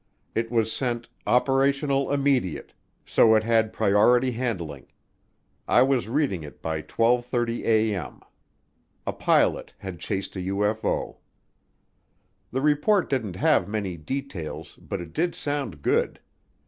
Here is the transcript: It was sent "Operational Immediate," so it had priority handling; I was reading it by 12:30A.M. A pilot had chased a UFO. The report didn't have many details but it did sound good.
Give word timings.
It 0.33 0.49
was 0.49 0.71
sent 0.71 1.09
"Operational 1.27 2.11
Immediate," 2.11 2.73
so 3.05 3.35
it 3.35 3.43
had 3.43 3.71
priority 3.71 4.31
handling; 4.31 4.87
I 5.67 5.83
was 5.83 6.09
reading 6.09 6.41
it 6.41 6.59
by 6.59 6.81
12:30A.M. 6.81 8.21
A 9.05 9.13
pilot 9.13 9.73
had 9.77 9.99
chased 9.99 10.35
a 10.35 10.39
UFO. 10.39 11.17
The 12.51 12.61
report 12.61 13.11
didn't 13.11 13.35
have 13.35 13.67
many 13.69 13.95
details 13.95 14.75
but 14.77 15.01
it 15.01 15.13
did 15.13 15.35
sound 15.35 15.83
good. 15.83 16.19